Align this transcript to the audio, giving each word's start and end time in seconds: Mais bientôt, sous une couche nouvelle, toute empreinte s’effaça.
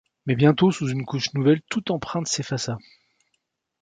Mais 0.25 0.35
bientôt, 0.35 0.71
sous 0.71 0.87
une 0.89 1.05
couche 1.05 1.31
nouvelle, 1.35 1.61
toute 1.69 1.91
empreinte 1.91 2.25
s’effaça. 2.25 2.79